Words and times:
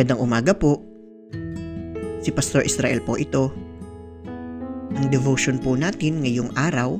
Magandang 0.00 0.24
umaga 0.24 0.56
po. 0.56 0.80
Si 2.24 2.32
Pastor 2.32 2.64
Israel 2.64 3.04
po 3.04 3.20
ito. 3.20 3.52
Ang 4.96 5.12
devotion 5.12 5.60
po 5.60 5.76
natin 5.76 6.24
ngayong 6.24 6.56
araw 6.56 6.96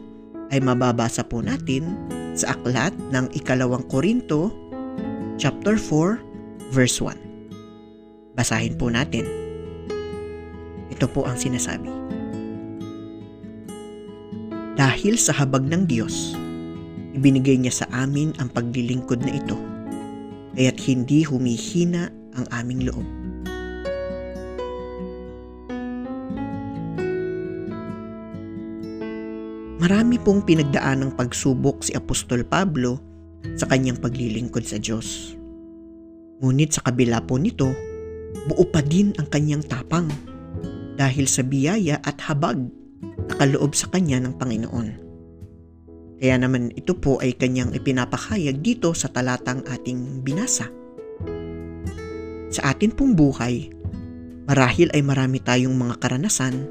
ay 0.53 0.61
mababasa 0.61 1.25
po 1.25 1.41
natin 1.41 1.97
sa 2.37 2.53
aklat 2.53 2.93
ng 3.09 3.33
ikalawang 3.33 3.89
Korinto, 3.89 4.53
chapter 5.41 5.81
4, 5.81 6.77
verse 6.77 7.01
1. 7.01 8.37
Basahin 8.37 8.77
po 8.77 8.93
natin. 8.93 9.25
Ito 10.93 11.09
po 11.09 11.25
ang 11.25 11.41
sinasabi. 11.41 11.89
Dahil 14.77 15.17
sa 15.17 15.33
habag 15.41 15.65
ng 15.65 15.89
Diyos, 15.89 16.37
ibinigay 17.17 17.65
niya 17.65 17.81
sa 17.81 17.87
amin 17.97 18.37
ang 18.37 18.53
paglilingkod 18.53 19.25
na 19.25 19.41
ito, 19.41 19.57
kaya't 20.53 20.77
hindi 20.85 21.25
humihina 21.25 22.20
ang 22.37 22.47
aming 22.55 22.87
loob. 22.91 23.07
Marami 29.81 30.21
pong 30.21 30.45
pinagdaan 30.45 31.01
ng 31.01 31.13
pagsubok 31.17 31.81
si 31.81 31.97
Apostol 31.97 32.45
Pablo 32.45 33.01
sa 33.57 33.65
kanyang 33.65 33.97
paglilingkod 33.97 34.61
sa 34.61 34.77
Diyos. 34.77 35.33
Ngunit 36.45 36.77
sa 36.77 36.85
kabila 36.85 37.25
po 37.25 37.41
nito, 37.41 37.73
buo 38.45 38.65
pa 38.69 38.85
din 38.85 39.17
ang 39.17 39.29
kanyang 39.33 39.65
tapang 39.65 40.09
dahil 41.01 41.25
sa 41.25 41.41
biyaya 41.41 41.97
at 42.05 42.21
habag 42.29 42.61
na 43.01 43.35
kaloob 43.41 43.73
sa 43.73 43.89
kanya 43.89 44.21
ng 44.21 44.37
Panginoon. 44.37 44.89
Kaya 46.21 46.37
naman 46.37 46.69
ito 46.77 46.93
po 46.93 47.17
ay 47.25 47.33
kanyang 47.33 47.73
ipinapahayag 47.73 48.61
dito 48.61 48.93
sa 48.93 49.09
talatang 49.09 49.65
ating 49.65 50.21
binasa. 50.21 50.69
Sa 52.51 52.75
atin 52.75 52.91
pong 52.91 53.15
buhay, 53.15 53.71
marahil 54.51 54.91
ay 54.91 55.03
marami 55.07 55.39
tayong 55.39 55.75
mga 55.75 56.03
karanasan 56.03 56.67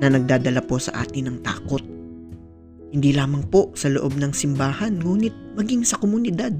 na 0.00 0.08
nagdadala 0.08 0.64
po 0.64 0.80
sa 0.80 1.04
atin 1.04 1.28
ng 1.28 1.38
takot 1.44 1.84
hindi 2.90 3.14
lamang 3.14 3.46
po 3.46 3.70
sa 3.78 3.86
loob 3.86 4.18
ng 4.18 4.34
simbahan, 4.34 4.98
ngunit 4.98 5.54
maging 5.54 5.86
sa 5.86 5.94
komunidad. 6.02 6.50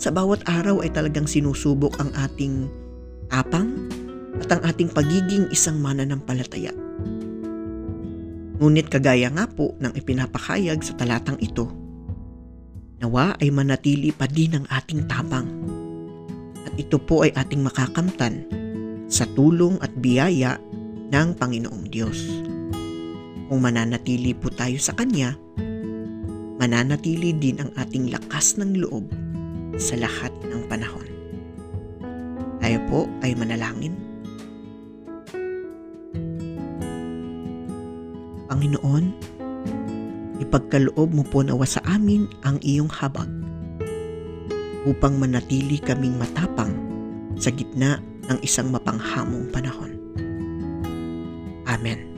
Sa 0.00 0.08
bawat 0.08 0.40
araw 0.48 0.80
ay 0.80 0.88
talagang 0.88 1.28
sinusubok 1.28 2.00
ang 2.00 2.08
ating 2.16 2.64
tapang 3.28 3.76
at 4.40 4.48
ang 4.48 4.64
ating 4.64 4.88
pagiging 4.88 5.52
isang 5.52 5.76
mananampalataya. 5.76 6.72
Ngunit 8.56 8.88
kagaya 8.88 9.28
nga 9.28 9.44
po 9.44 9.76
ng 9.76 9.92
ipinapakayag 9.92 10.80
sa 10.80 10.96
talatang 10.96 11.36
ito, 11.44 11.68
nawa 13.04 13.36
ay 13.36 13.52
manatili 13.52 14.16
pa 14.16 14.24
din 14.24 14.56
ang 14.56 14.66
ating 14.72 15.04
tapang. 15.04 15.48
Ito 16.78 17.02
po 17.02 17.26
ay 17.26 17.34
ating 17.34 17.66
makakamtan 17.66 18.46
sa 19.10 19.26
tulong 19.34 19.74
at 19.82 19.90
biyaya 19.98 20.62
ng 21.10 21.28
Panginoong 21.34 21.86
Diyos. 21.90 22.18
Kung 23.50 23.66
mananatili 23.66 24.30
po 24.30 24.46
tayo 24.54 24.78
sa 24.78 24.94
Kanya, 24.94 25.34
mananatili 26.62 27.34
din 27.34 27.58
ang 27.58 27.74
ating 27.74 28.14
lakas 28.14 28.54
ng 28.62 28.78
loob 28.78 29.10
sa 29.74 29.98
lahat 29.98 30.30
ng 30.46 30.62
panahon. 30.70 31.08
Tayo 32.62 32.78
po 32.86 33.00
ay 33.26 33.34
manalangin. 33.34 33.98
Panginoon, 38.46 39.04
ipagkaloob 40.38 41.10
mo 41.10 41.26
po 41.26 41.42
nawa 41.42 41.66
sa 41.66 41.82
amin 41.82 42.30
ang 42.46 42.62
iyong 42.62 42.90
habag 42.90 43.39
upang 44.88 45.20
manatili 45.20 45.76
kaming 45.80 46.16
matapang 46.16 46.72
sa 47.36 47.52
gitna 47.52 48.00
ng 48.28 48.38
isang 48.44 48.68
mapanghamong 48.72 49.48
panahon. 49.50 49.96
Amen. 51.68 52.09